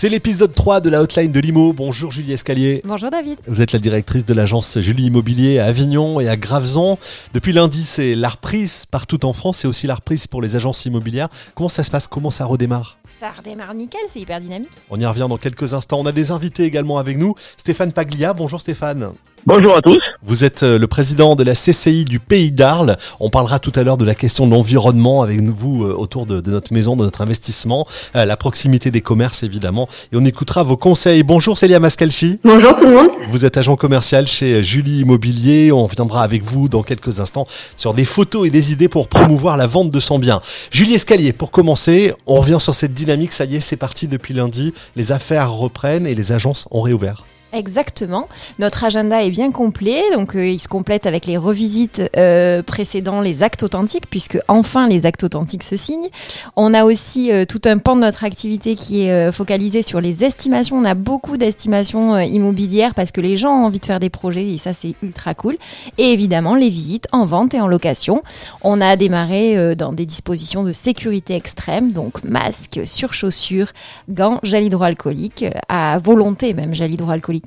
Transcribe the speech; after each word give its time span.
C'est 0.00 0.08
l'épisode 0.08 0.54
3 0.54 0.80
de 0.80 0.88
la 0.88 1.02
hotline 1.02 1.30
de 1.30 1.40
Limo. 1.40 1.74
Bonjour 1.74 2.10
Julie 2.10 2.32
Escalier. 2.32 2.80
Bonjour 2.86 3.10
David. 3.10 3.36
Vous 3.46 3.60
êtes 3.60 3.72
la 3.72 3.78
directrice 3.78 4.24
de 4.24 4.32
l'agence 4.32 4.80
Julie 4.80 5.04
Immobilier 5.08 5.58
à 5.58 5.66
Avignon 5.66 6.20
et 6.20 6.28
à 6.30 6.38
Graveson. 6.38 6.96
Depuis 7.34 7.52
lundi, 7.52 7.82
c'est 7.82 8.14
la 8.14 8.30
reprise 8.30 8.86
partout 8.86 9.26
en 9.26 9.34
France. 9.34 9.58
C'est 9.58 9.68
aussi 9.68 9.86
la 9.86 9.96
reprise 9.96 10.26
pour 10.26 10.40
les 10.40 10.56
agences 10.56 10.86
immobilières. 10.86 11.28
Comment 11.54 11.68
ça 11.68 11.82
se 11.82 11.90
passe? 11.90 12.08
Comment 12.08 12.30
ça 12.30 12.46
redémarre? 12.46 12.96
Ça 13.20 13.30
redémarre 13.30 13.74
nickel, 13.74 14.00
c'est 14.10 14.20
hyper 14.20 14.40
dynamique. 14.40 14.70
On 14.88 14.98
y 14.98 15.04
revient 15.04 15.26
dans 15.28 15.36
quelques 15.36 15.74
instants. 15.74 16.00
On 16.00 16.06
a 16.06 16.12
des 16.12 16.30
invités 16.30 16.64
également 16.64 16.96
avec 16.96 17.18
nous. 17.18 17.34
Stéphane 17.58 17.92
Paglia. 17.92 18.32
Bonjour 18.32 18.58
Stéphane. 18.58 19.10
Bonjour 19.46 19.74
à 19.74 19.80
tous. 19.80 19.98
Vous 20.22 20.44
êtes 20.44 20.64
euh, 20.64 20.78
le 20.78 20.86
président 20.86 21.34
de 21.34 21.42
la 21.42 21.54
CCI 21.54 22.04
du 22.04 22.20
Pays 22.20 22.52
d'Arles. 22.52 22.98
On 23.20 23.30
parlera 23.30 23.58
tout 23.58 23.72
à 23.74 23.82
l'heure 23.82 23.96
de 23.96 24.04
la 24.04 24.14
question 24.14 24.46
de 24.46 24.52
l'environnement 24.52 25.22
avec 25.22 25.40
vous 25.40 25.84
euh, 25.84 25.94
autour 25.94 26.26
de, 26.26 26.42
de 26.42 26.50
notre 26.50 26.74
maison, 26.74 26.94
de 26.94 27.04
notre 27.04 27.22
investissement, 27.22 27.86
euh, 28.16 28.26
la 28.26 28.36
proximité 28.36 28.90
des 28.90 29.00
commerces 29.00 29.42
évidemment. 29.42 29.88
Et 30.12 30.16
on 30.16 30.24
écoutera 30.26 30.62
vos 30.62 30.76
conseils. 30.76 31.22
Bonjour 31.22 31.56
Célia 31.56 31.80
Mascalchi. 31.80 32.38
Bonjour 32.44 32.74
tout 32.74 32.84
le 32.84 32.92
monde. 32.92 33.08
Vous 33.30 33.46
êtes 33.46 33.56
agent 33.56 33.76
commercial 33.76 34.26
chez 34.26 34.62
Julie 34.62 35.00
Immobilier. 35.00 35.72
On 35.72 35.86
viendra 35.86 36.22
avec 36.22 36.44
vous 36.44 36.68
dans 36.68 36.82
quelques 36.82 37.20
instants 37.20 37.46
sur 37.78 37.94
des 37.94 38.04
photos 38.04 38.46
et 38.46 38.50
des 38.50 38.72
idées 38.72 38.88
pour 38.88 39.08
promouvoir 39.08 39.56
la 39.56 39.66
vente 39.66 39.88
de 39.88 40.00
son 40.00 40.18
bien. 40.18 40.42
Julie 40.70 40.94
Escalier, 40.94 41.32
pour 41.32 41.50
commencer, 41.50 42.12
on 42.26 42.40
revient 42.40 42.58
sur 42.60 42.74
cette 42.74 42.92
dynamique. 42.92 43.32
Ça 43.32 43.46
y 43.46 43.56
est, 43.56 43.60
c'est 43.60 43.76
parti 43.76 44.06
depuis 44.06 44.34
lundi. 44.34 44.74
Les 44.96 45.12
affaires 45.12 45.50
reprennent 45.50 46.06
et 46.06 46.14
les 46.14 46.32
agences 46.32 46.68
ont 46.70 46.82
réouvert. 46.82 47.24
Exactement. 47.52 48.28
Notre 48.58 48.84
agenda 48.84 49.24
est 49.24 49.30
bien 49.30 49.50
complet, 49.50 50.02
donc 50.12 50.36
euh, 50.36 50.46
il 50.46 50.60
se 50.60 50.68
complète 50.68 51.06
avec 51.06 51.26
les 51.26 51.36
revisites 51.36 52.02
euh, 52.16 52.62
précédant 52.62 53.20
les 53.20 53.42
actes 53.42 53.64
authentiques, 53.64 54.08
puisque 54.08 54.38
enfin 54.46 54.86
les 54.88 55.04
actes 55.04 55.24
authentiques 55.24 55.64
se 55.64 55.76
signent. 55.76 56.08
On 56.54 56.74
a 56.74 56.84
aussi 56.84 57.32
euh, 57.32 57.44
tout 57.44 57.60
un 57.64 57.78
pan 57.78 57.96
de 57.96 58.02
notre 58.02 58.22
activité 58.24 58.76
qui 58.76 59.02
est 59.02 59.10
euh, 59.10 59.32
focalisé 59.32 59.82
sur 59.82 60.00
les 60.00 60.24
estimations. 60.24 60.76
On 60.76 60.84
a 60.84 60.94
beaucoup 60.94 61.36
d'estimations 61.36 62.14
euh, 62.14 62.22
immobilières 62.22 62.94
parce 62.94 63.10
que 63.10 63.20
les 63.20 63.36
gens 63.36 63.50
ont 63.50 63.64
envie 63.66 63.80
de 63.80 63.86
faire 63.86 64.00
des 64.00 64.10
projets 64.10 64.48
et 64.48 64.58
ça 64.58 64.72
c'est 64.72 64.94
ultra 65.02 65.34
cool. 65.34 65.56
Et 65.98 66.12
évidemment 66.12 66.54
les 66.54 66.68
visites 66.70 67.08
en 67.10 67.26
vente 67.26 67.54
et 67.54 67.60
en 67.60 67.66
location. 67.66 68.22
On 68.62 68.80
a 68.80 68.94
démarré 68.94 69.56
euh, 69.56 69.74
dans 69.74 69.92
des 69.92 70.06
dispositions 70.06 70.62
de 70.62 70.72
sécurité 70.72 71.34
extrême, 71.34 71.90
donc 71.90 72.22
masques, 72.22 72.80
surchaussures, 72.84 73.72
gants, 74.08 74.38
gel 74.44 74.64
hydroalcoolique, 74.64 75.46
à 75.68 75.98
volonté 75.98 76.54
même 76.54 76.74
gel 76.74 76.92
hydroalcoolique. 76.92 77.39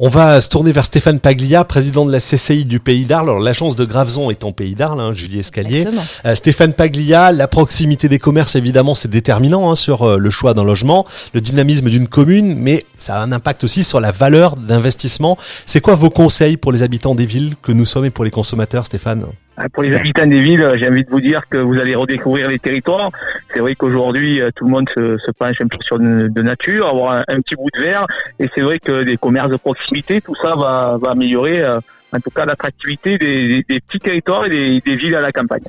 On 0.00 0.08
va 0.08 0.40
se 0.40 0.48
tourner 0.48 0.70
vers 0.70 0.84
Stéphane 0.84 1.18
Paglia, 1.18 1.64
président 1.64 2.06
de 2.06 2.12
la 2.12 2.20
CCI 2.20 2.64
du 2.64 2.78
Pays 2.78 3.04
d'Arles. 3.04 3.30
Alors, 3.30 3.40
l'agence 3.40 3.74
de 3.74 3.84
Graveson 3.84 4.30
est 4.30 4.44
en 4.44 4.52
Pays 4.52 4.76
d'Arles, 4.76 5.00
hein, 5.00 5.12
Julie 5.12 5.40
Escalier. 5.40 5.84
Euh, 6.24 6.36
Stéphane 6.36 6.72
Paglia, 6.72 7.32
la 7.32 7.48
proximité 7.48 8.08
des 8.08 8.20
commerces, 8.20 8.54
évidemment, 8.54 8.94
c'est 8.94 9.08
déterminant 9.08 9.68
hein, 9.68 9.74
sur 9.74 10.04
euh, 10.04 10.16
le 10.16 10.30
choix 10.30 10.54
d'un 10.54 10.62
logement, 10.62 11.04
le 11.34 11.40
dynamisme 11.40 11.90
d'une 11.90 12.06
commune, 12.06 12.54
mais 12.54 12.84
ça 12.96 13.16
a 13.16 13.24
un 13.24 13.32
impact 13.32 13.64
aussi 13.64 13.82
sur 13.82 14.00
la 14.00 14.12
valeur 14.12 14.54
d'investissement. 14.54 15.36
C'est 15.66 15.80
quoi 15.80 15.96
vos 15.96 16.10
conseils 16.10 16.56
pour 16.56 16.70
les 16.70 16.84
habitants 16.84 17.16
des 17.16 17.26
villes 17.26 17.56
que 17.60 17.72
nous 17.72 17.84
sommes 17.84 18.04
et 18.04 18.10
pour 18.10 18.24
les 18.24 18.30
consommateurs, 18.30 18.86
Stéphane? 18.86 19.24
Pour 19.72 19.82
les 19.82 19.94
habitants 19.94 20.26
des 20.26 20.40
villes, 20.40 20.62
euh, 20.62 20.76
j'ai 20.76 20.88
envie 20.88 21.04
de 21.04 21.10
vous 21.10 21.20
dire 21.20 21.48
que 21.48 21.58
vous 21.58 21.78
allez 21.78 21.94
redécouvrir 21.94 22.48
les 22.48 22.58
territoires. 22.58 23.10
C'est 23.52 23.60
vrai 23.60 23.74
qu'aujourd'hui, 23.74 24.40
euh, 24.40 24.50
tout 24.54 24.64
le 24.64 24.70
monde 24.70 24.88
se, 24.94 25.30
penche 25.32 25.60
un 25.60 25.66
peu 25.66 25.78
sur 25.80 25.98
de, 25.98 26.42
nature, 26.42 26.86
avoir 26.86 27.24
un, 27.26 27.40
petit 27.40 27.56
bout 27.56 27.68
de 27.74 27.80
verre. 27.80 28.06
Et 28.38 28.48
c'est 28.54 28.60
vrai 28.60 28.78
que 28.78 29.02
des 29.02 29.16
commerces 29.16 29.50
de 29.50 29.56
proximité, 29.56 30.20
tout 30.20 30.34
ça 30.36 30.54
va, 30.54 30.98
améliorer, 31.10 31.62
euh, 31.62 31.80
en 32.12 32.20
tout 32.20 32.30
cas, 32.30 32.44
l'attractivité 32.44 33.18
des, 33.18 33.64
petits 33.80 33.98
territoires 33.98 34.46
et 34.46 34.80
des, 34.84 34.96
villes 34.96 35.16
à 35.16 35.20
la 35.20 35.32
campagne. 35.32 35.64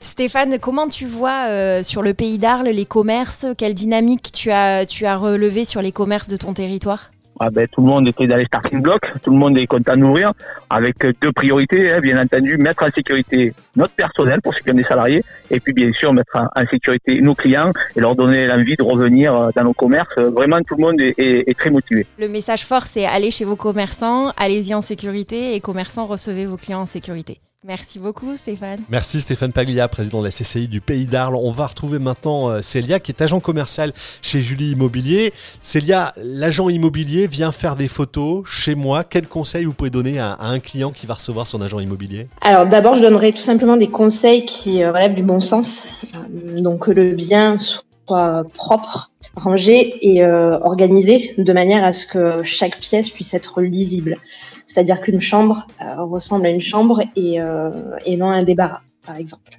Stéphane, 0.00 0.58
comment 0.58 0.88
tu 0.88 1.04
vois 1.04 1.48
euh, 1.48 1.82
sur 1.82 2.02
le 2.02 2.14
pays 2.14 2.38
d'Arles 2.38 2.68
les 2.68 2.86
commerces? 2.86 3.46
Quelle 3.58 3.74
dynamique 3.74 4.30
tu 4.32 4.50
as, 4.50 4.86
tu 4.86 5.04
as 5.04 5.16
relevé 5.16 5.66
sur 5.66 5.82
les 5.82 5.92
commerces 5.92 6.28
de 6.28 6.36
ton 6.38 6.54
territoire? 6.54 7.10
Ah 7.40 7.50
ben, 7.50 7.66
tout 7.68 7.80
le 7.82 7.86
monde 7.88 8.08
était 8.08 8.26
dans 8.26 8.36
les 8.36 8.46
starting 8.46 8.82
blocks, 8.82 9.04
tout 9.22 9.30
le 9.30 9.36
monde 9.36 9.56
est 9.58 9.66
content 9.66 9.96
d'ouvrir, 9.96 10.32
avec 10.70 11.04
euh, 11.04 11.12
deux 11.22 11.30
priorités, 11.32 11.92
hein, 11.92 12.00
bien 12.00 12.20
entendu, 12.20 12.56
mettre 12.58 12.82
en 12.82 12.90
sécurité 12.90 13.54
notre 13.76 13.94
personnel 13.94 14.40
pour 14.42 14.52
ceux 14.54 14.60
qui 14.60 14.70
ont 14.70 14.74
des 14.74 14.84
salariés, 14.84 15.22
et 15.50 15.60
puis 15.60 15.72
bien 15.72 15.92
sûr 15.92 16.12
mettre 16.12 16.36
en, 16.36 16.66
sécurité 16.70 17.20
nos 17.20 17.34
clients 17.34 17.72
et 17.96 18.00
leur 18.00 18.16
donner 18.16 18.46
l'envie 18.48 18.76
de 18.76 18.82
revenir 18.82 19.34
euh, 19.34 19.50
dans 19.54 19.64
nos 19.64 19.72
commerces. 19.72 20.08
Euh, 20.18 20.30
Vraiment, 20.30 20.60
tout 20.62 20.74
le 20.76 20.82
monde 20.82 21.00
est, 21.00 21.14
est- 21.18 21.48
est 21.48 21.58
très 21.58 21.70
motivé. 21.70 22.06
Le 22.18 22.28
message 22.28 22.64
fort, 22.64 22.82
c'est 22.84 23.06
allez 23.06 23.30
chez 23.30 23.44
vos 23.44 23.56
commerçants, 23.56 24.32
allez-y 24.36 24.74
en 24.74 24.80
sécurité 24.82 25.54
et 25.54 25.60
commerçants, 25.60 26.06
recevez 26.06 26.46
vos 26.46 26.56
clients 26.56 26.80
en 26.82 26.86
sécurité. 26.86 27.40
Merci 27.66 27.98
beaucoup 27.98 28.36
Stéphane. 28.36 28.78
Merci 28.88 29.20
Stéphane 29.20 29.50
Paglia, 29.50 29.88
président 29.88 30.20
de 30.20 30.24
la 30.26 30.30
CCI 30.30 30.68
du 30.68 30.80
Pays 30.80 31.06
d'Arles. 31.06 31.34
On 31.34 31.50
va 31.50 31.66
retrouver 31.66 31.98
maintenant 31.98 32.48
euh, 32.48 32.62
Célia, 32.62 33.00
qui 33.00 33.10
est 33.10 33.20
agent 33.20 33.40
commercial 33.40 33.92
chez 34.22 34.40
Julie 34.40 34.70
Immobilier. 34.70 35.32
Célia, 35.60 36.14
l'agent 36.22 36.68
immobilier 36.68 37.26
vient 37.26 37.50
faire 37.50 37.74
des 37.74 37.88
photos 37.88 38.48
chez 38.48 38.76
moi. 38.76 39.02
Quel 39.02 39.26
conseil 39.26 39.64
vous 39.64 39.72
pouvez 39.72 39.90
donner 39.90 40.20
à, 40.20 40.36
un 40.38 40.60
client 40.60 40.92
qui 40.92 41.06
va 41.06 41.14
recevoir 41.14 41.48
son 41.48 41.60
agent 41.60 41.80
immobilier? 41.80 42.28
Alors 42.42 42.64
d'abord, 42.64 42.94
je 42.94 43.00
donnerai 43.00 43.32
tout 43.32 43.38
simplement 43.38 43.76
des 43.76 43.88
conseils 43.90 44.44
qui 44.44 44.84
euh, 44.84 44.92
relèvent 44.92 45.16
du 45.16 45.24
bon 45.24 45.40
sens. 45.40 45.96
Euh, 46.14 46.60
Donc 46.60 46.84
que 46.84 46.92
le 46.92 47.16
bien 47.16 47.58
soit 47.58 47.82
propre, 48.54 49.12
rangé 49.36 49.94
et 50.00 50.24
euh, 50.24 50.58
organisé 50.60 51.34
de 51.38 51.52
manière 51.52 51.84
à 51.84 51.92
ce 51.92 52.06
que 52.06 52.42
chaque 52.42 52.78
pièce 52.80 53.10
puisse 53.10 53.34
être 53.34 53.60
lisible. 53.62 54.16
C'est-à-dire 54.66 55.00
qu'une 55.00 55.20
chambre 55.20 55.66
euh, 55.80 56.02
ressemble 56.04 56.46
à 56.46 56.50
une 56.50 56.60
chambre 56.60 57.02
et, 57.16 57.40
euh, 57.40 57.70
et 58.04 58.16
non 58.16 58.28
à 58.28 58.34
un 58.34 58.42
débarras, 58.42 58.82
par 59.06 59.16
exemple. 59.16 59.58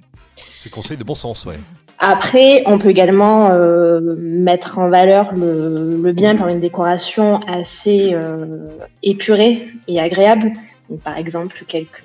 C'est 0.55 0.69
conseil 0.69 0.97
de 0.97 1.03
bon 1.03 1.15
sens, 1.15 1.45
ouais. 1.45 1.55
Après, 1.97 2.63
on 2.65 2.77
peut 2.77 2.89
également 2.89 3.49
euh, 3.51 4.15
mettre 4.17 4.79
en 4.79 4.87
valeur 4.89 5.33
le, 5.35 6.01
le 6.01 6.11
bien 6.13 6.37
par 6.37 6.47
une 6.47 6.61
décoration 6.61 7.41
assez 7.45 8.11
euh, 8.13 8.69
épurée 9.03 9.67
et 9.87 9.99
agréable. 9.99 10.53
Donc, 10.89 11.01
par 11.01 11.17
exemple, 11.17 11.65
quelques, 11.67 12.03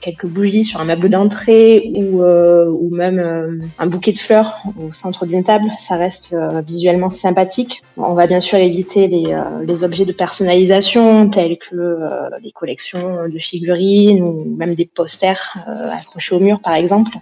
quelques 0.00 0.26
bougies 0.26 0.64
sur 0.64 0.80
un 0.80 0.84
meuble 0.84 1.08
d'entrée 1.08 1.92
ou, 1.94 2.22
euh, 2.22 2.66
ou 2.66 2.94
même 2.94 3.18
euh, 3.18 3.60
un 3.78 3.86
bouquet 3.86 4.12
de 4.12 4.18
fleurs 4.18 4.62
au 4.78 4.92
centre 4.92 5.26
d'une 5.26 5.44
table. 5.44 5.70
Ça 5.78 5.96
reste 5.96 6.32
euh, 6.32 6.60
visuellement 6.62 7.10
sympathique. 7.10 7.82
On 7.96 8.14
va 8.14 8.26
bien 8.26 8.40
sûr 8.40 8.58
éviter 8.58 9.08
les, 9.08 9.38
les 9.64 9.84
objets 9.84 10.04
de 10.04 10.12
personnalisation 10.12 11.28
tels 11.28 11.58
que 11.58 11.98
des 12.42 12.50
collections 12.50 13.28
de 13.28 13.38
figurines 13.38 14.22
ou 14.22 14.56
même 14.56 14.74
des 14.74 14.86
posters 14.86 15.54
accrochés 15.92 16.34
au 16.34 16.40
mur, 16.40 16.60
par 16.60 16.74
exemple. 16.74 17.12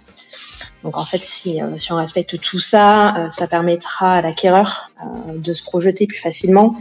Donc 0.83 0.97
en 0.97 1.03
fait, 1.05 1.21
si, 1.21 1.61
euh, 1.61 1.77
si 1.77 1.91
on 1.91 1.97
respecte 1.97 2.39
tout 2.41 2.59
ça, 2.59 3.15
euh, 3.17 3.29
ça 3.29 3.47
permettra 3.47 4.13
à 4.15 4.21
l'acquéreur 4.21 4.89
euh, 5.03 5.37
de 5.37 5.51
se 5.53 5.61
projeter 5.61 6.07
plus 6.07 6.17
facilement 6.19 6.73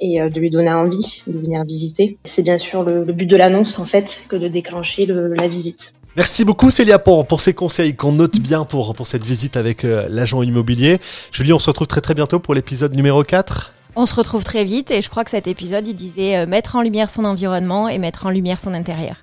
et 0.00 0.20
euh, 0.22 0.30
de 0.30 0.40
lui 0.40 0.48
donner 0.48 0.72
envie 0.72 1.22
de 1.26 1.38
venir 1.38 1.62
visiter. 1.64 2.16
C'est 2.24 2.42
bien 2.42 2.58
sûr 2.58 2.82
le, 2.82 3.04
le 3.04 3.12
but 3.12 3.26
de 3.26 3.36
l'annonce 3.36 3.78
en 3.78 3.84
fait 3.84 4.24
que 4.28 4.36
de 4.36 4.48
déclencher 4.48 5.04
le- 5.06 5.34
la 5.34 5.48
visite. 5.48 5.94
Merci 6.16 6.44
beaucoup 6.44 6.70
Célia 6.70 6.98
pour, 6.98 7.26
pour 7.26 7.40
ces 7.40 7.54
conseils 7.54 7.94
qu'on 7.96 8.12
note 8.12 8.38
bien 8.38 8.64
pour, 8.64 8.94
pour 8.94 9.06
cette 9.06 9.24
visite 9.24 9.56
avec 9.56 9.84
euh, 9.84 10.06
l'agent 10.10 10.42
immobilier. 10.42 10.98
Julie, 11.30 11.52
on 11.52 11.58
se 11.58 11.68
retrouve 11.70 11.86
très 11.86 12.00
très 12.02 12.14
bientôt 12.14 12.38
pour 12.38 12.54
l'épisode 12.54 12.94
numéro 12.96 13.22
4. 13.22 13.72
On 13.96 14.06
se 14.06 14.14
retrouve 14.14 14.44
très 14.44 14.64
vite 14.64 14.90
et 14.90 15.02
je 15.02 15.10
crois 15.10 15.24
que 15.24 15.30
cet 15.30 15.46
épisode, 15.46 15.86
il 15.86 15.94
disait 15.94 16.36
euh, 16.38 16.46
mettre 16.46 16.76
en 16.76 16.82
lumière 16.82 17.10
son 17.10 17.24
environnement 17.26 17.88
et 17.88 17.98
mettre 17.98 18.24
en 18.26 18.30
lumière 18.30 18.58
son 18.60 18.72
intérieur. 18.72 19.16